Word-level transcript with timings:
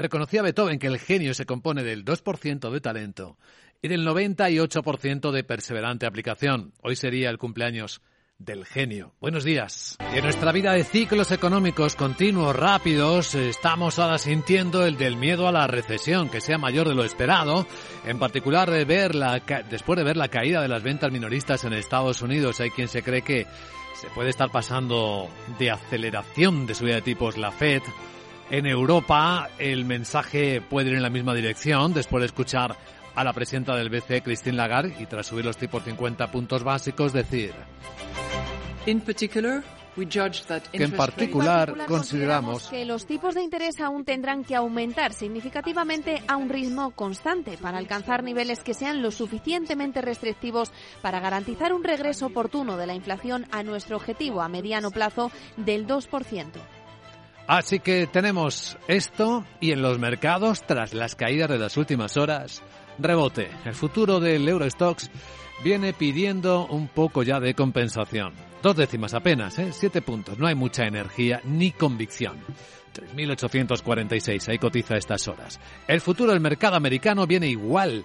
reconocía 0.00 0.42
Beethoven 0.42 0.78
que 0.78 0.88
el 0.88 0.98
genio 0.98 1.34
se 1.34 1.46
compone 1.46 1.84
del 1.84 2.04
2% 2.04 2.70
de 2.70 2.80
talento 2.80 3.38
y 3.82 3.88
del 3.88 4.06
98% 4.06 5.30
de 5.30 5.44
perseverante 5.44 6.06
aplicación. 6.06 6.72
Hoy 6.82 6.96
sería 6.96 7.30
el 7.30 7.38
cumpleaños 7.38 8.02
del 8.38 8.64
genio. 8.64 9.12
Buenos 9.20 9.44
días. 9.44 9.98
en 10.00 10.24
nuestra 10.24 10.50
vida 10.50 10.72
de 10.72 10.82
ciclos 10.82 11.30
económicos 11.30 11.94
continuos, 11.94 12.56
rápidos, 12.56 13.34
estamos 13.34 13.98
ahora 13.98 14.16
sintiendo 14.16 14.86
el 14.86 14.96
del 14.96 15.16
miedo 15.16 15.46
a 15.46 15.52
la 15.52 15.66
recesión, 15.66 16.30
que 16.30 16.40
sea 16.40 16.56
mayor 16.56 16.88
de 16.88 16.94
lo 16.94 17.04
esperado. 17.04 17.66
En 18.06 18.18
particular, 18.18 18.70
de 18.70 18.86
ver 18.86 19.14
la, 19.14 19.42
después 19.68 19.98
de 19.98 20.04
ver 20.04 20.16
la 20.16 20.28
caída 20.28 20.62
de 20.62 20.68
las 20.68 20.82
ventas 20.82 21.12
minoristas 21.12 21.64
en 21.64 21.74
Estados 21.74 22.22
Unidos, 22.22 22.60
hay 22.60 22.70
quien 22.70 22.88
se 22.88 23.02
cree 23.02 23.20
que 23.20 23.46
se 23.94 24.08
puede 24.08 24.30
estar 24.30 24.50
pasando 24.50 25.28
de 25.58 25.70
aceleración 25.70 26.66
de 26.66 26.74
subida 26.74 26.94
de 26.94 27.02
tipos 27.02 27.36
la 27.36 27.52
Fed. 27.52 27.82
En 28.50 28.66
Europa, 28.66 29.48
el 29.58 29.84
mensaje 29.84 30.60
puede 30.60 30.90
ir 30.90 30.96
en 30.96 31.02
la 31.02 31.10
misma 31.10 31.34
dirección 31.34 31.94
después 31.94 32.20
de 32.22 32.26
escuchar 32.26 32.76
a 33.14 33.22
la 33.22 33.32
presidenta 33.32 33.76
del 33.76 33.90
BCE, 33.90 34.22
Christine 34.22 34.56
Lagarde, 34.56 34.96
y 34.98 35.06
tras 35.06 35.28
subir 35.28 35.44
los 35.44 35.56
tipos 35.56 35.84
50 35.84 36.32
puntos 36.32 36.64
básicos, 36.64 37.12
decir 37.12 37.52
que 40.72 40.84
en 40.84 40.92
particular 40.92 41.86
consideramos 41.86 42.68
que 42.68 42.84
los 42.84 43.06
tipos 43.06 43.34
de 43.34 43.42
interés 43.42 43.80
aún 43.80 44.04
tendrán 44.04 44.42
que 44.44 44.56
aumentar 44.56 45.12
significativamente 45.12 46.22
a 46.26 46.36
un 46.36 46.48
ritmo 46.48 46.90
constante 46.92 47.56
para 47.56 47.78
alcanzar 47.78 48.22
niveles 48.24 48.64
que 48.64 48.74
sean 48.74 49.02
lo 49.02 49.10
suficientemente 49.10 50.00
restrictivos 50.00 50.72
para 51.02 51.20
garantizar 51.20 51.72
un 51.72 51.84
regreso 51.84 52.26
oportuno 52.26 52.76
de 52.76 52.86
la 52.86 52.94
inflación 52.94 53.46
a 53.52 53.62
nuestro 53.62 53.96
objetivo 53.96 54.42
a 54.42 54.48
mediano 54.48 54.90
plazo 54.90 55.30
del 55.56 55.86
2%. 55.86 56.79
Así 57.50 57.80
que 57.80 58.06
tenemos 58.06 58.78
esto 58.86 59.44
y 59.58 59.72
en 59.72 59.82
los 59.82 59.98
mercados, 59.98 60.62
tras 60.64 60.94
las 60.94 61.16
caídas 61.16 61.50
de 61.50 61.58
las 61.58 61.76
últimas 61.76 62.16
horas, 62.16 62.62
rebote. 62.96 63.50
El 63.64 63.74
futuro 63.74 64.20
del 64.20 64.48
Eurostox 64.48 65.10
viene 65.64 65.92
pidiendo 65.92 66.68
un 66.68 66.86
poco 66.86 67.24
ya 67.24 67.40
de 67.40 67.54
compensación. 67.54 68.34
Dos 68.62 68.76
décimas 68.76 69.14
apenas, 69.14 69.58
¿eh? 69.58 69.72
siete 69.72 70.00
puntos. 70.00 70.38
No 70.38 70.46
hay 70.46 70.54
mucha 70.54 70.86
energía 70.86 71.40
ni 71.42 71.72
convicción. 71.72 72.38
3.846, 73.16 74.48
ahí 74.48 74.58
cotiza 74.58 74.96
estas 74.96 75.26
horas. 75.26 75.58
El 75.88 76.00
futuro 76.00 76.30
del 76.30 76.40
mercado 76.40 76.76
americano 76.76 77.26
viene 77.26 77.48
igual 77.48 78.04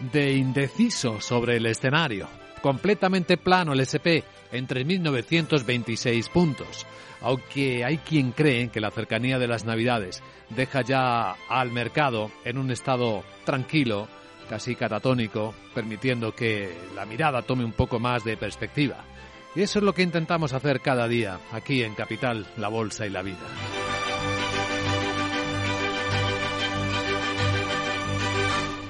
de 0.00 0.32
indeciso 0.32 1.20
sobre 1.20 1.56
el 1.56 1.66
escenario. 1.66 2.28
Completamente 2.62 3.36
plano 3.36 3.72
el 3.72 3.80
SP 3.86 4.24
en 4.52 4.66
3.926 4.66 6.30
puntos. 6.30 6.86
Aunque 7.20 7.84
hay 7.84 7.98
quien 7.98 8.32
cree 8.32 8.68
que 8.68 8.80
la 8.80 8.90
cercanía 8.90 9.38
de 9.38 9.48
las 9.48 9.64
Navidades 9.64 10.22
deja 10.50 10.82
ya 10.82 11.32
al 11.48 11.72
mercado 11.72 12.30
en 12.44 12.58
un 12.58 12.70
estado 12.70 13.24
tranquilo 13.44 14.08
casi 14.48 14.74
catatónico, 14.74 15.54
permitiendo 15.74 16.32
que 16.34 16.74
la 16.94 17.04
mirada 17.04 17.42
tome 17.42 17.64
un 17.64 17.72
poco 17.72 17.98
más 18.00 18.24
de 18.24 18.36
perspectiva. 18.36 19.04
Y 19.54 19.62
eso 19.62 19.78
es 19.78 19.84
lo 19.84 19.92
que 19.92 20.02
intentamos 20.02 20.52
hacer 20.52 20.80
cada 20.80 21.06
día, 21.06 21.38
aquí 21.52 21.82
en 21.82 21.94
Capital, 21.94 22.46
la 22.56 22.68
Bolsa 22.68 23.06
y 23.06 23.10
la 23.10 23.22
Vida. 23.22 23.87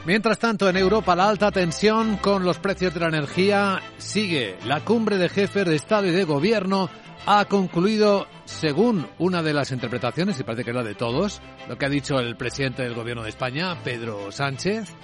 Mientras 0.09 0.39
tanto, 0.39 0.71
en 0.71 0.79
Europa 0.79 1.15
la 1.15 1.29
alta 1.29 1.51
tensión 1.51 2.17
con 2.17 2.43
los 2.43 2.59
precios 2.59 2.95
de 2.95 3.01
la 3.01 3.09
energía 3.09 3.83
sigue. 3.99 4.57
La 4.65 4.81
cumbre 4.81 5.19
de 5.19 5.29
jefes 5.29 5.67
de 5.67 5.77
Estado 5.77 6.07
y 6.07 6.13
de 6.13 6.25
Gobierno 6.25 6.89
ha 7.27 7.45
concluido, 7.45 8.27
según 8.47 9.07
una 9.19 9.43
de 9.43 9.53
las 9.53 9.71
interpretaciones, 9.71 10.41
y 10.41 10.45
parece 10.45 10.65
que 10.65 10.71
es 10.71 10.77
la 10.77 10.83
de 10.83 10.95
todos, 10.95 11.43
lo 11.69 11.77
que 11.77 11.85
ha 11.85 11.91
dicho 11.91 12.19
el 12.19 12.39
presidente 12.39 12.85
del 12.85 12.95
Gobierno 12.95 13.23
de 13.23 13.29
España, 13.29 13.77
Pedro 13.85 14.33
Sánchez, 14.33 14.97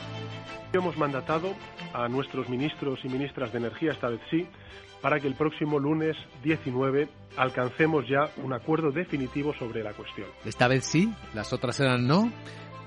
Hemos 0.72 0.96
mandatado 0.96 1.54
a 1.92 2.08
nuestros 2.08 2.48
ministros 2.48 2.98
y 3.04 3.08
ministras 3.08 3.52
de 3.52 3.58
Energía, 3.58 3.92
esta 3.92 4.08
vez 4.08 4.20
sí, 4.30 4.48
para 5.02 5.20
que 5.20 5.28
el 5.28 5.34
próximo 5.34 5.78
lunes 5.78 6.16
19 6.42 7.10
alcancemos 7.36 8.06
ya 8.08 8.30
un 8.42 8.54
acuerdo 8.54 8.90
definitivo 8.90 9.52
sobre 9.58 9.82
la 9.84 9.92
cuestión. 9.92 10.28
Esta 10.46 10.66
vez 10.66 10.86
sí, 10.86 11.12
las 11.34 11.52
otras 11.52 11.78
eran 11.78 12.06
no. 12.06 12.32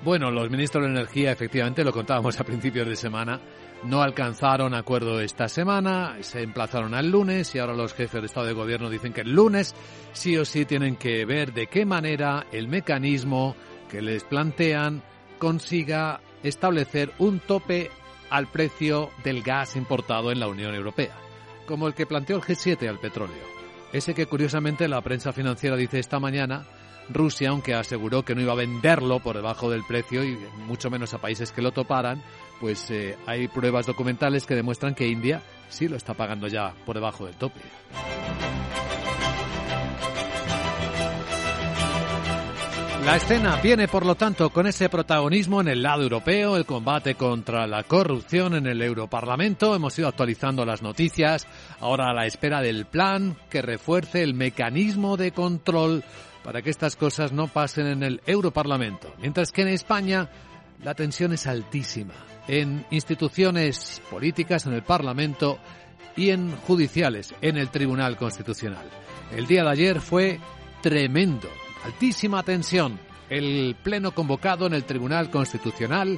Bueno, 0.04 0.30
los 0.30 0.50
ministros 0.50 0.84
de 0.84 0.92
Energía, 0.92 1.32
efectivamente, 1.32 1.84
lo 1.84 1.92
contábamos 1.92 2.40
a 2.40 2.44
principios 2.44 2.88
de 2.88 2.96
semana, 2.96 3.42
no 3.84 4.02
alcanzaron 4.02 4.74
acuerdo 4.74 5.20
esta 5.20 5.50
semana, 5.50 6.16
se 6.22 6.44
emplazaron 6.44 6.94
al 6.94 7.10
lunes 7.10 7.54
y 7.56 7.60
ahora 7.60 7.74
los 7.74 7.94
jefes 7.94 8.22
de 8.22 8.28
Estado 8.28 8.46
de 8.46 8.54
Gobierno 8.54 8.90
dicen 8.90 9.12
que 9.12 9.22
el 9.22 9.34
lunes 9.34 9.76
sí 10.14 10.38
o 10.38 10.46
sí 10.46 10.66
tienen 10.66 10.98
que 10.98 11.26
ver 11.26 11.52
de 11.52 11.68
qué 11.68 11.86
manera 11.86 12.46
el 12.52 12.68
mecanismo 12.68 13.56
que 13.90 14.02
les 14.02 14.24
plantean 14.24 15.02
consiga 15.40 16.22
establecer 16.44 17.12
un 17.18 17.40
tope 17.40 17.90
al 18.30 18.48
precio 18.48 19.10
del 19.24 19.42
gas 19.42 19.76
importado 19.76 20.32
en 20.32 20.40
la 20.40 20.48
Unión 20.48 20.76
Europea, 20.76 21.16
como 21.66 21.88
el 21.88 21.96
que 21.96 22.06
planteó 22.06 22.38
el 22.38 22.44
G7 22.44 22.88
al 22.88 23.00
petróleo. 23.00 23.58
Ese 23.94 24.14
que 24.14 24.26
curiosamente 24.26 24.88
la 24.88 25.02
prensa 25.02 25.32
financiera 25.32 25.76
dice 25.76 26.00
esta 26.00 26.20
mañana, 26.20 26.66
Rusia, 27.10 27.50
aunque 27.50 27.74
aseguró 27.74 28.24
que 28.24 28.36
no 28.36 28.42
iba 28.42 28.54
a 28.54 28.58
venderlo 28.58 29.20
por 29.20 29.36
debajo 29.36 29.70
del 29.70 29.84
precio 29.84 30.24
y 30.24 30.38
mucho 30.66 30.90
menos 30.90 31.14
a 31.14 31.20
países 31.20 31.52
que 31.52 31.62
lo 31.62 31.72
toparan, 31.72 32.22
pues 32.60 32.90
eh, 32.92 33.18
hay 33.26 33.48
pruebas 33.48 33.86
documentales 33.86 34.46
que 34.46 34.56
demuestran 34.56 34.96
que 34.96 35.08
India 35.08 35.42
sí 35.70 35.88
lo 35.88 35.96
está 35.96 36.14
pagando 36.14 36.48
ya 36.48 36.74
por 36.86 36.96
debajo 36.96 37.26
del 37.26 37.36
tope. 37.36 37.60
La 43.08 43.16
escena 43.16 43.56
viene, 43.64 43.88
por 43.88 44.06
lo 44.06 44.16
tanto, 44.16 44.50
con 44.50 44.68
ese 44.68 44.90
protagonismo 44.90 45.62
en 45.62 45.70
el 45.70 45.82
lado 45.82 46.04
europeo, 46.04 46.58
el 46.58 46.66
combate 46.66 47.16
contra 47.16 47.66
la 47.66 47.84
corrupción 47.84 48.54
en 48.54 48.68
el 48.68 48.82
Europarlamento. 48.82 49.74
Hemos 49.74 49.98
ido 49.98 50.10
actualizando 50.10 50.66
las 50.66 50.82
noticias, 50.82 51.48
ahora 51.80 52.10
a 52.10 52.14
la 52.14 52.26
espera 52.26 52.60
del 52.60 52.86
plan 52.86 53.38
que 53.50 53.62
refuerce 53.62 54.24
el 54.24 54.34
mecanismo 54.34 55.16
de 55.16 55.32
control 55.32 56.04
para 56.48 56.62
que 56.62 56.70
estas 56.70 56.96
cosas 56.96 57.34
no 57.34 57.50
pasen 57.50 57.88
en 57.88 58.04
el 58.04 58.22
Europarlamento. 58.26 59.14
Mientras 59.20 59.52
que 59.52 59.64
en 59.64 59.68
España 59.68 60.30
la 60.82 60.96
tensión 60.96 61.34
es 61.34 61.46
altísima 61.46 62.14
en 62.48 62.86
instituciones 62.90 64.02
políticas, 64.10 64.66
en 64.66 64.72
el 64.72 64.82
Parlamento 64.82 65.60
y 66.16 66.30
en 66.30 66.56
judiciales, 66.56 67.36
en 67.42 67.58
el 67.58 67.70
Tribunal 67.70 68.16
Constitucional. 68.16 68.90
El 69.36 69.46
día 69.46 69.64
de 69.64 69.72
ayer 69.72 70.00
fue 70.00 70.40
tremendo 70.82 71.50
altísima 71.84 72.42
tensión 72.44 72.98
el 73.30 73.76
pleno 73.84 74.14
convocado 74.14 74.68
en 74.68 74.74
el 74.74 74.86
Tribunal 74.86 75.30
Constitucional 75.30 76.18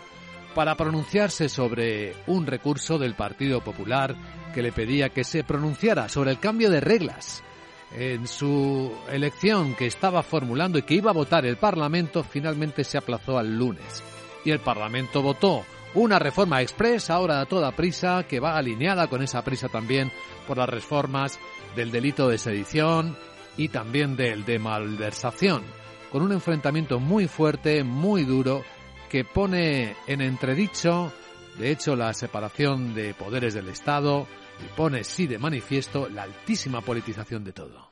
para 0.54 0.76
pronunciarse 0.76 1.50
sobre 1.50 2.14
un 2.28 2.46
recurso 2.46 3.00
del 3.00 3.16
Partido 3.16 3.62
Popular 3.64 4.16
que 4.54 4.62
le 4.62 4.72
pedía 4.72 5.10
que 5.10 5.24
se 5.24 5.44
pronunciara 5.44 6.08
sobre 6.08 6.30
el 6.30 6.38
cambio 6.38 6.70
de 6.70 6.82
reglas 6.82 7.44
en 7.92 8.28
su 8.28 8.92
elección 9.10 9.76
que 9.76 9.88
estaba 9.88 10.24
formulando 10.24 10.78
y 10.78 10.84
que 10.84 10.96
iba 10.96 11.12
a 11.12 11.14
votar 11.14 11.46
el 11.46 11.58
Parlamento 11.58 12.24
finalmente 12.24 12.84
se 12.84 12.98
aplazó 12.98 13.38
al 13.38 13.58
lunes. 13.58 14.04
Y 14.46 14.52
el 14.52 14.60
Parlamento 14.60 15.22
votó 15.22 15.64
una 15.96 16.20
reforma 16.20 16.62
express 16.62 17.10
ahora 17.10 17.42
a 17.42 17.46
toda 17.46 17.72
prisa 17.72 18.24
que 18.28 18.40
va 18.40 18.58
alineada 18.58 19.08
con 19.08 19.24
esa 19.24 19.44
prisa 19.44 19.70
también 19.70 20.12
por 20.48 20.58
las 20.58 20.70
reformas 20.70 21.40
del 21.76 21.92
delito 21.92 22.28
de 22.28 22.38
sedición 22.38 23.18
y 23.58 23.70
también 23.70 24.16
del 24.16 24.46
de 24.46 24.60
malversación, 24.60 25.64
con 26.12 26.22
un 26.22 26.32
enfrentamiento 26.32 27.00
muy 27.00 27.28
fuerte, 27.28 27.84
muy 27.84 28.24
duro, 28.24 28.64
que 29.10 29.26
pone 29.26 29.96
en 30.08 30.22
entredicho, 30.22 31.12
de 31.58 31.72
hecho, 31.72 31.96
la 31.96 32.14
separación 32.14 32.94
de 32.94 33.14
poderes 33.14 33.54
del 33.54 33.68
Estado 33.68 34.28
y 34.64 34.68
pone 34.76 35.04
sí 35.04 35.28
de 35.28 35.38
manifiesto 35.38 36.10
la 36.10 36.24
altísima 36.24 36.82
politización 36.82 37.44
de 37.44 37.54
todo. 37.54 37.90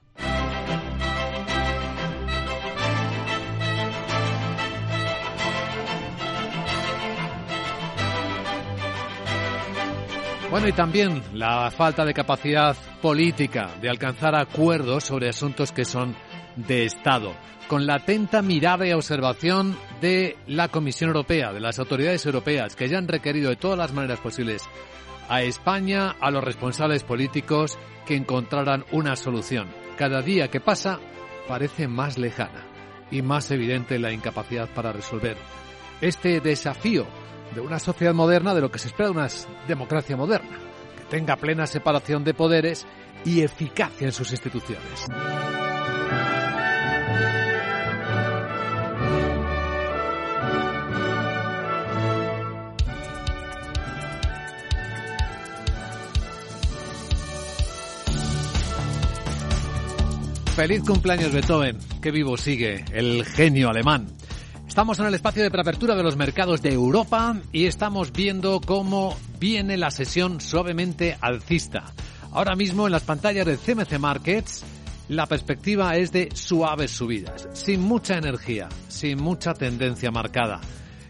Bueno, 10.50 10.70
y 10.70 10.72
también 10.72 11.22
la 11.34 11.70
falta 11.72 12.06
de 12.06 12.14
capacidad 12.14 12.76
política 13.02 13.70
de 13.82 13.90
alcanzar 13.90 14.34
acuerdos 14.34 15.04
sobre 15.04 15.28
asuntos 15.28 15.74
que 15.74 15.84
son 15.84 16.16
de 16.56 16.86
Estado, 16.86 17.34
con 17.68 17.86
la 17.86 17.96
atenta 17.96 18.42
mirada 18.42 18.88
y 18.88 18.94
observación 18.94 19.78
de 20.00 20.38
la 20.48 20.70
Comisión 20.70 21.10
Europea, 21.10 21.52
de 21.52 21.60
las 21.60 21.80
autoridades 21.80 22.26
europeas, 22.26 22.78
que 22.78 22.88
ya 22.88 22.98
han 22.98 23.10
requerido 23.10 23.50
de 23.50 23.58
todas 23.58 23.78
las 23.78 23.94
maneras 23.94 24.20
posibles 24.22 24.64
a 25.30 25.42
España, 25.42 26.16
a 26.20 26.32
los 26.32 26.44
responsables 26.44 27.04
políticos, 27.04 27.78
que 28.06 28.16
encontraran 28.16 28.86
una 28.92 29.16
solución. 29.16 29.68
Cada 29.98 30.22
día 30.22 30.50
que 30.50 30.60
pasa 30.60 31.00
parece 31.48 31.88
más 31.88 32.18
lejana 32.18 32.66
y 33.12 33.22
más 33.22 33.52
evidente 33.52 34.00
la 34.00 34.12
incapacidad 34.12 34.70
para 34.70 34.92
resolver 34.92 35.38
este 36.02 36.40
desafío 36.42 37.06
de 37.56 37.62
una 37.62 37.80
sociedad 37.80 38.14
moderna, 38.14 38.54
de 38.54 38.62
lo 38.62 38.72
que 38.72 38.80
se 38.80 38.88
espera 38.88 39.10
de 39.10 39.18
una 39.18 39.28
democracia 39.68 40.18
moderna, 40.18 40.58
que 40.98 41.06
tenga 41.06 41.38
plena 41.38 41.66
separación 41.66 42.24
de 42.24 42.34
poderes 42.34 42.86
y 43.26 43.42
eficacia 43.42 44.06
en 44.06 44.12
sus 44.12 44.32
instituciones. 44.32 45.08
Feliz 60.58 60.82
cumpleaños 60.82 61.32
Beethoven, 61.32 61.78
que 62.02 62.10
vivo 62.10 62.36
sigue 62.36 62.84
el 62.92 63.24
genio 63.26 63.70
alemán. 63.70 64.08
Estamos 64.68 64.98
en 64.98 65.06
el 65.06 65.14
espacio 65.14 65.44
de 65.44 65.52
preapertura 65.52 65.94
de 65.94 66.02
los 66.02 66.18
mercados 66.18 66.64
de 66.64 66.74
Europa 66.74 67.40
y 67.52 67.68
estamos 67.68 68.12
viendo 68.12 68.60
cómo 68.60 69.16
viene 69.40 69.78
la 69.78 69.92
sesión 69.92 70.42
suavemente 70.42 71.16
alcista. 71.22 71.94
Ahora 72.32 72.56
mismo 72.56 72.88
en 72.88 72.92
las 72.92 73.04
pantallas 73.04 73.46
de 73.46 73.56
CMC 73.56 74.00
Markets 74.00 74.66
la 75.10 75.28
perspectiva 75.28 75.96
es 75.96 76.12
de 76.12 76.30
suaves 76.34 76.90
subidas, 76.90 77.48
sin 77.54 77.82
mucha 77.82 78.18
energía, 78.18 78.68
sin 78.88 79.22
mucha 79.22 79.54
tendencia 79.54 80.10
marcada. 80.10 80.60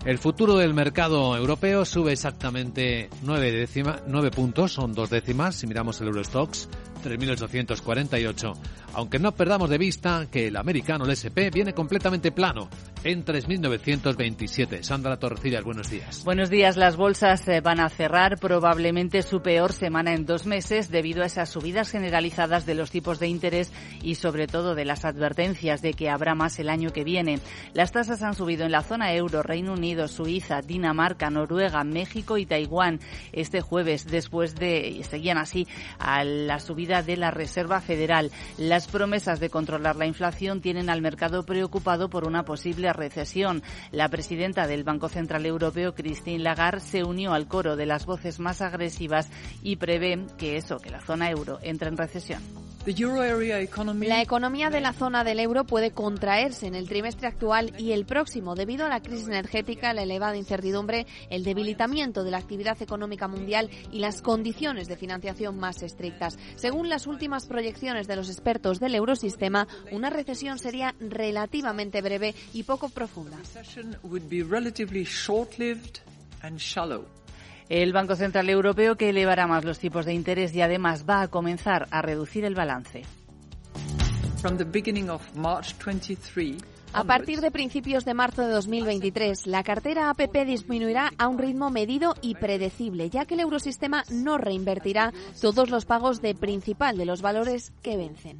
El 0.06 0.20
futuro 0.20 0.58
del 0.58 0.74
mercado 0.74 1.36
europeo 1.36 1.84
sube 1.84 2.14
exactamente 2.14 3.10
9, 3.24 4.32
puntos, 4.36 4.74
son 4.74 4.94
dos 4.94 5.10
décimas 5.10 5.56
si 5.56 5.68
miramos 5.68 6.00
el 6.02 6.08
Eurostox, 6.08 6.70
3.848, 7.08 8.54
aunque 8.94 9.20
no 9.20 9.34
perdamos 9.34 9.70
de 9.70 9.78
vista 9.78 10.28
que 10.32 10.48
el 10.48 10.56
americano, 10.56 11.06
el 11.06 11.12
SP, 11.16 11.50
viene 11.52 11.74
completamente 11.74 12.32
plano 12.32 12.70
en 13.04 13.24
3.927. 13.24 14.84
Sandra 14.84 15.18
Torrecillas, 15.18 15.64
buenos 15.64 15.90
días. 15.90 16.24
Buenos 16.24 16.50
días. 16.50 16.78
Las 16.78 16.96
bolsas 16.96 17.48
eh, 17.48 17.62
van 17.62 17.80
a 17.80 17.90
cerrar 17.90 18.38
probablemente 18.40 19.22
su 19.22 19.42
peor 19.42 19.74
semana 19.74 20.14
en 20.14 20.26
dos 20.26 20.46
meses 20.46 20.90
debido 20.90 21.24
a 21.24 21.28
esas 21.28 21.50
subidas 21.50 21.90
generalizadas 21.90 22.66
de 22.66 22.76
los 22.76 22.92
tipos 22.92 23.20
de 23.20 23.28
interés 23.28 23.72
y 24.02 24.16
sobre 24.16 24.48
todo 24.48 24.76
de 24.76 24.86
las 24.86 25.06
advertencias 25.06 25.82
de 25.82 25.94
que 25.94 26.10
habrá 26.10 26.36
más 26.36 26.60
el 26.60 26.70
año 26.70 26.92
que 26.92 27.04
viene. 27.04 27.40
Las 27.74 27.92
tasas 27.92 28.24
han 28.24 28.34
subido 28.34 28.66
en 28.66 28.72
la 28.72 28.82
zona 28.82 29.14
euro, 29.14 29.44
Reino 29.44 29.74
Unido, 29.74 30.08
Suiza, 30.08 30.62
Dinamarca, 30.62 31.30
Noruega, 31.30 31.84
México 31.84 32.38
y 32.38 32.46
Taiwán 32.46 33.00
este 33.32 33.62
jueves 33.62 34.06
después 34.06 34.56
de, 34.56 35.02
seguían 35.10 35.38
así, 35.38 35.68
a 36.00 36.24
la 36.24 36.60
subida 36.60 37.04
de 37.04 37.18
la 37.18 37.32
Reserva 37.32 37.82
Federal. 37.82 38.32
Las 38.58 38.88
promesas 38.88 39.40
de 39.40 39.50
controlar 39.50 39.96
la 39.96 40.08
inflación 40.08 40.62
tienen 40.62 40.90
al 40.90 41.02
mercado 41.02 41.44
preocupado 41.44 42.10
por 42.10 42.28
una 42.28 42.44
posible 42.44 42.87
recesión. 42.94 43.64
La 43.92 44.10
presidenta 44.10 44.68
del 44.68 44.84
Banco 44.84 45.10
Central 45.10 45.46
Europeo, 45.46 45.94
Christine 45.94 46.40
Lagarde, 46.40 46.82
se 46.82 47.04
unió 47.04 47.34
al 47.34 47.48
coro 47.48 47.76
de 47.76 47.86
las 47.86 48.06
voces 48.06 48.40
más 48.40 48.62
agresivas 48.62 49.30
y 49.64 49.78
prevé 49.78 50.26
que 50.38 50.58
eso, 50.58 50.78
que 50.78 50.90
la 50.90 51.02
zona 51.02 51.30
euro 51.30 51.60
entre 51.62 51.90
en 51.90 51.98
recesión. 51.98 52.67
La 54.08 54.22
economía 54.22 54.70
de 54.70 54.80
la 54.80 54.94
zona 54.94 55.26
del 55.26 55.42
euro 55.42 55.66
puede 55.66 55.92
contraerse 55.92 56.68
en 56.68 56.76
el 56.76 56.88
trimestre 56.88 57.28
actual 57.28 57.74
y 57.78 57.92
el 57.92 58.06
próximo 58.06 58.56
debido 58.56 58.86
a 58.86 58.90
la 58.90 59.02
crisis 59.02 59.28
energética, 59.28 59.94
la 59.94 60.04
elevada 60.04 60.38
incertidumbre, 60.38 61.06
el 61.30 61.44
debilitamiento 61.44 62.24
de 62.24 62.32
la 62.32 62.38
actividad 62.38 62.82
económica 62.82 63.28
mundial 63.28 63.70
y 63.92 64.00
las 64.00 64.22
condiciones 64.22 64.88
de 64.88 64.96
financiación 64.96 65.60
más 65.60 65.84
estrictas. 65.84 66.40
Según 66.56 66.88
las 66.88 67.08
últimas 67.08 67.46
proyecciones 67.46 68.08
de 68.08 68.16
los 68.16 68.30
expertos 68.30 68.80
del 68.80 68.96
eurosistema, 68.96 69.68
una 69.92 70.10
recesión 70.10 70.58
sería 70.58 70.96
relativamente 71.02 72.02
breve 72.02 72.36
y 72.54 72.64
poco 72.64 72.88
profunda. 72.88 73.38
El 77.70 77.92
Banco 77.92 78.16
Central 78.16 78.50
Europeo 78.50 78.96
que 78.96 79.10
elevará 79.10 79.46
más 79.46 79.66
los 79.66 79.80
tipos 79.80 80.06
de 80.06 80.14
interés 80.14 80.56
y 80.56 80.62
además 80.62 81.06
va 81.08 81.22
a 81.22 81.28
comenzar 81.28 81.88
a 81.92 82.02
reducir 82.02 82.46
el 82.46 82.56
balance. 82.56 83.04
A 86.94 87.04
partir 87.04 87.42
de 87.42 87.52
principios 87.52 88.06
de 88.06 88.14
marzo 88.14 88.44
de 88.44 88.50
2023, 88.50 89.48
la 89.48 89.64
cartera 89.64 90.10
APP 90.10 90.46
disminuirá 90.46 91.12
a 91.18 91.28
un 91.28 91.38
ritmo 91.38 91.70
medido 91.70 92.16
y 92.22 92.36
predecible, 92.36 93.10
ya 93.10 93.26
que 93.26 93.34
el 93.34 93.42
eurosistema 93.42 94.06
no 94.10 94.38
reinvertirá 94.38 95.12
todos 95.42 95.70
los 95.70 95.86
pagos 95.86 96.22
de 96.22 96.36
principal 96.36 96.98
de 96.98 97.06
los 97.06 97.22
valores 97.22 97.74
que 97.82 97.98
vencen 97.98 98.38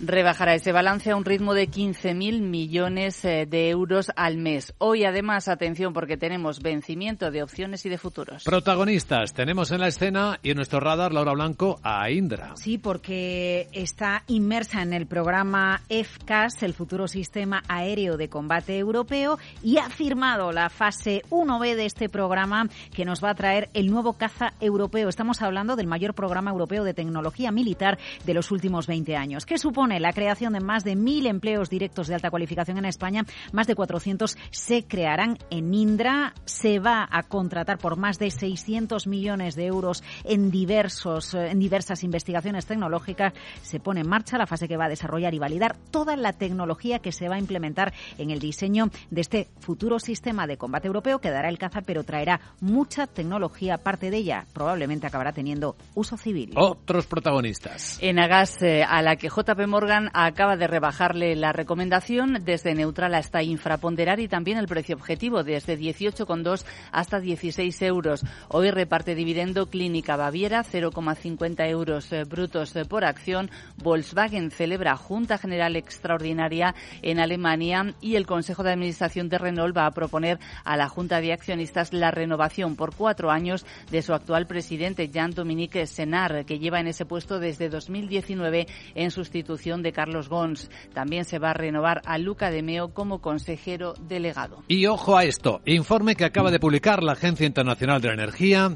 rebajará 0.00 0.54
ese 0.54 0.72
balance 0.72 1.10
a 1.10 1.16
un 1.16 1.24
ritmo 1.24 1.54
de 1.54 1.68
15.000 1.68 2.40
millones 2.40 3.24
eh, 3.24 3.46
de 3.46 3.70
euros 3.70 4.10
al 4.16 4.36
mes. 4.36 4.74
Hoy, 4.78 5.04
además, 5.04 5.48
atención 5.48 5.92
porque 5.92 6.16
tenemos 6.16 6.60
vencimiento 6.60 7.30
de 7.30 7.42
opciones 7.42 7.84
y 7.86 7.88
de 7.88 7.98
futuros. 7.98 8.44
Protagonistas, 8.44 9.32
tenemos 9.34 9.70
en 9.70 9.80
la 9.80 9.88
escena 9.88 10.38
y 10.42 10.50
en 10.50 10.56
nuestro 10.56 10.80
radar 10.80 11.12
Laura 11.12 11.32
Blanco 11.32 11.80
a 11.82 12.10
Indra. 12.10 12.52
Sí, 12.56 12.78
porque 12.78 13.68
está 13.72 14.22
inmersa 14.28 14.82
en 14.82 14.92
el 14.92 15.06
programa 15.06 15.82
FCAS, 15.88 16.62
el 16.62 16.74
futuro 16.74 17.08
sistema 17.08 17.62
aéreo 17.68 18.16
de 18.16 18.28
combate 18.28 18.78
europeo, 18.78 19.38
y 19.62 19.78
ha 19.78 19.88
firmado 19.90 20.52
la 20.52 20.70
fase 20.70 21.22
1B 21.30 21.74
de 21.74 21.86
este 21.86 22.08
programa 22.08 22.68
que 22.94 23.04
nos 23.04 23.22
va 23.22 23.30
a 23.30 23.34
traer 23.34 23.68
el 23.74 23.90
nuevo 23.90 24.14
caza 24.14 24.54
europeo. 24.60 25.08
Estamos 25.08 25.42
hablando 25.42 25.76
del 25.76 25.86
mayor 25.86 26.14
programa 26.14 26.50
europeo 26.50 26.84
de 26.84 26.94
tecnología 26.94 27.50
militar 27.50 27.87
de 28.26 28.34
los 28.34 28.50
últimos 28.50 28.86
20 28.86 29.16
años. 29.16 29.46
¿Qué 29.46 29.56
supone 29.56 30.00
la 30.00 30.12
creación 30.12 30.52
de 30.52 30.60
más 30.60 30.84
de 30.84 30.96
mil 30.96 31.26
empleos 31.26 31.70
directos 31.70 32.08
de 32.08 32.14
alta 32.14 32.30
cualificación 32.30 32.78
en 32.78 32.84
España. 32.84 33.24
Más 33.52 33.66
de 33.66 33.74
400 33.74 34.36
se 34.50 34.84
crearán 34.84 35.38
en 35.50 35.72
Indra. 35.72 36.34
Se 36.44 36.78
va 36.78 37.08
a 37.10 37.22
contratar 37.22 37.78
por 37.78 37.96
más 37.96 38.18
de 38.18 38.30
600 38.30 39.06
millones 39.06 39.54
de 39.54 39.66
euros 39.66 40.02
en 40.24 40.50
diversos, 40.50 41.34
eh, 41.34 41.50
en 41.50 41.58
diversas 41.58 42.02
investigaciones 42.04 42.66
tecnológicas. 42.66 43.32
Se 43.62 43.80
pone 43.80 44.00
en 44.00 44.08
marcha 44.08 44.38
la 44.38 44.46
fase 44.46 44.68
que 44.68 44.76
va 44.76 44.86
a 44.86 44.88
desarrollar 44.88 45.34
y 45.34 45.38
validar 45.38 45.76
toda 45.90 46.16
la 46.16 46.32
tecnología 46.32 46.98
que 46.98 47.12
se 47.12 47.28
va 47.28 47.36
a 47.36 47.38
implementar 47.38 47.92
en 48.18 48.30
el 48.30 48.40
diseño 48.40 48.90
de 49.10 49.20
este 49.20 49.48
futuro 49.60 49.98
sistema 49.98 50.46
de 50.46 50.56
combate 50.56 50.86
europeo 50.86 51.20
que 51.20 51.30
dará 51.30 51.48
el 51.48 51.58
caza, 51.58 51.82
pero 51.82 52.04
traerá 52.04 52.40
mucha 52.60 53.06
tecnología. 53.06 53.78
Parte 53.78 54.10
de 54.10 54.16
ella 54.18 54.46
probablemente 54.52 55.06
acabará 55.06 55.32
teniendo 55.32 55.76
uso 55.94 56.16
civil. 56.16 56.52
Otros 56.56 57.06
protagonistas. 57.06 57.77
En 58.00 58.18
Agas, 58.18 58.62
eh, 58.62 58.82
a 58.82 59.02
la 59.02 59.16
que 59.16 59.28
JP 59.28 59.66
Morgan 59.66 60.10
acaba 60.12 60.56
de 60.56 60.66
rebajarle 60.66 61.36
la 61.36 61.52
recomendación 61.52 62.38
desde 62.44 62.74
neutral 62.74 63.14
hasta 63.14 63.42
infraponderar 63.42 64.20
y 64.20 64.28
también 64.28 64.58
el 64.58 64.66
precio 64.66 64.96
objetivo 64.96 65.44
desde 65.44 65.78
18,2 65.78 66.64
hasta 66.92 67.20
16 67.20 67.82
euros. 67.82 68.24
Hoy 68.48 68.70
reparte 68.70 69.14
dividendo 69.14 69.66
Clínica 69.66 70.16
Baviera 70.16 70.64
0,50 70.64 71.68
euros 71.68 72.12
eh, 72.12 72.24
brutos 72.24 72.74
eh, 72.76 72.84
por 72.84 73.04
acción. 73.04 73.50
Volkswagen 73.76 74.50
celebra 74.50 74.96
Junta 74.96 75.38
General 75.38 75.76
Extraordinaria 75.76 76.74
en 77.02 77.20
Alemania 77.20 77.94
y 78.00 78.16
el 78.16 78.26
Consejo 78.26 78.62
de 78.62 78.72
Administración 78.72 79.28
de 79.28 79.38
Renault 79.38 79.76
va 79.76 79.86
a 79.86 79.92
proponer 79.92 80.38
a 80.64 80.76
la 80.76 80.88
Junta 80.88 81.20
de 81.20 81.32
Accionistas 81.32 81.92
la 81.92 82.10
renovación 82.10 82.76
por 82.76 82.94
cuatro 82.94 83.30
años 83.30 83.64
de 83.90 84.02
su 84.02 84.14
actual 84.14 84.46
presidente 84.46 85.08
Jean-Dominique 85.08 85.86
Senard, 85.86 86.44
que 86.44 86.58
lleva 86.58 86.80
en 86.80 86.88
ese 86.88 87.06
puesto 87.06 87.38
desde 87.38 87.67
2019 87.70 88.66
en 88.94 89.10
sustitución 89.10 89.82
de 89.82 89.92
Carlos 89.92 90.28
Gons. 90.28 90.70
También 90.92 91.24
se 91.24 91.38
va 91.38 91.50
a 91.50 91.54
renovar 91.54 92.02
a 92.04 92.18
Luca 92.18 92.50
de 92.50 92.62
Meo 92.62 92.94
como 92.94 93.20
consejero 93.20 93.94
delegado. 93.94 94.62
Y 94.68 94.86
ojo 94.86 95.16
a 95.16 95.24
esto, 95.24 95.60
informe 95.64 96.16
que 96.16 96.24
acaba 96.24 96.50
de 96.50 96.60
publicar 96.60 97.02
la 97.02 97.12
Agencia 97.12 97.46
Internacional 97.46 98.00
de 98.00 98.08
la 98.08 98.14
Energía 98.14 98.72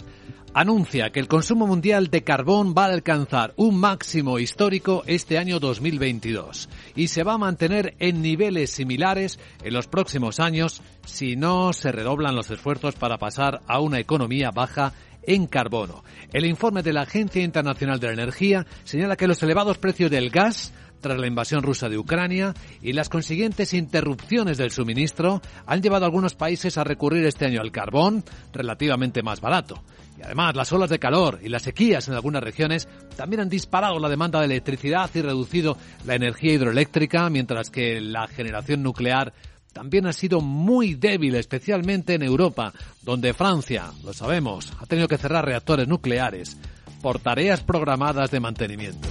anuncia 0.54 1.10
que 1.10 1.20
el 1.20 1.28
consumo 1.28 1.66
mundial 1.66 2.08
de 2.08 2.24
carbón 2.24 2.74
va 2.76 2.86
a 2.86 2.92
alcanzar 2.92 3.54
un 3.56 3.78
máximo 3.78 4.38
histórico 4.38 5.02
este 5.06 5.38
año 5.38 5.58
2022 5.60 6.68
y 6.94 7.08
se 7.08 7.22
va 7.22 7.34
a 7.34 7.38
mantener 7.38 7.94
en 7.98 8.20
niveles 8.20 8.70
similares 8.70 9.38
en 9.62 9.72
los 9.72 9.86
próximos 9.86 10.40
años 10.40 10.82
si 11.06 11.36
no 11.36 11.72
se 11.72 11.90
redoblan 11.92 12.36
los 12.36 12.50
esfuerzos 12.50 12.94
para 12.96 13.18
pasar 13.18 13.62
a 13.66 13.80
una 13.80 13.98
economía 13.98 14.50
baja 14.50 14.92
en 15.22 15.46
carbono. 15.46 16.04
El 16.32 16.46
informe 16.46 16.82
de 16.82 16.92
la 16.92 17.02
Agencia 17.02 17.42
Internacional 17.42 18.00
de 18.00 18.08
la 18.08 18.12
Energía 18.14 18.66
señala 18.84 19.16
que 19.16 19.26
los 19.26 19.42
elevados 19.42 19.78
precios 19.78 20.10
del 20.10 20.30
gas 20.30 20.72
tras 21.02 21.18
la 21.18 21.26
invasión 21.26 21.62
rusa 21.62 21.90
de 21.90 21.98
Ucrania 21.98 22.54
y 22.80 22.92
las 22.92 23.10
consiguientes 23.10 23.74
interrupciones 23.74 24.56
del 24.56 24.70
suministro 24.70 25.42
han 25.66 25.82
llevado 25.82 26.04
a 26.04 26.06
algunos 26.06 26.34
países 26.34 26.78
a 26.78 26.84
recurrir 26.84 27.26
este 27.26 27.44
año 27.44 27.60
al 27.60 27.72
carbón, 27.72 28.24
relativamente 28.52 29.22
más 29.22 29.40
barato. 29.40 29.82
Y 30.16 30.22
además, 30.22 30.54
las 30.54 30.72
olas 30.72 30.90
de 30.90 30.98
calor 30.98 31.40
y 31.42 31.48
las 31.48 31.62
sequías 31.62 32.06
en 32.06 32.14
algunas 32.14 32.42
regiones 32.42 32.88
también 33.16 33.40
han 33.40 33.48
disparado 33.48 33.98
la 33.98 34.08
demanda 34.08 34.38
de 34.38 34.46
electricidad 34.46 35.10
y 35.14 35.22
reducido 35.22 35.76
la 36.06 36.14
energía 36.14 36.54
hidroeléctrica, 36.54 37.28
mientras 37.28 37.70
que 37.70 38.00
la 38.00 38.28
generación 38.28 38.82
nuclear 38.82 39.32
también 39.72 40.06
ha 40.06 40.12
sido 40.12 40.40
muy 40.40 40.94
débil, 40.94 41.34
especialmente 41.34 42.14
en 42.14 42.22
Europa, 42.22 42.72
donde 43.02 43.34
Francia, 43.34 43.90
lo 44.04 44.12
sabemos, 44.12 44.72
ha 44.80 44.86
tenido 44.86 45.08
que 45.08 45.18
cerrar 45.18 45.44
reactores 45.44 45.88
nucleares 45.88 46.56
por 47.00 47.18
tareas 47.18 47.62
programadas 47.62 48.30
de 48.30 48.40
mantenimiento. 48.40 49.08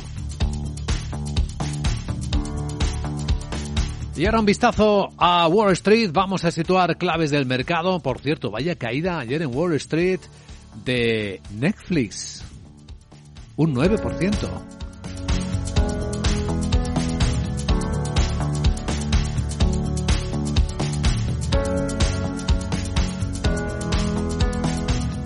Y 4.15 4.25
ahora 4.25 4.39
un 4.39 4.46
vistazo 4.46 5.10
a 5.18 5.48
Wall 5.48 5.72
Street. 5.74 6.12
Vamos 6.13 6.46
a 6.46 6.51
situar 6.51 6.98
claves 6.98 7.32
del 7.32 7.46
mercado. 7.46 8.00
Por 8.01 8.20
cierto, 8.20 8.51
vaya 8.51 8.75
caída 8.75 9.18
ayer 9.18 9.41
en 9.41 9.56
Wall 9.56 9.74
Street 9.75 10.20
de 10.86 11.41
Netflix. 11.58 12.44
Un 13.56 13.74
9%. 13.74 14.81